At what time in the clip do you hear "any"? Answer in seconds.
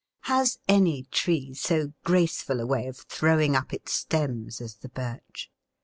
0.67-1.03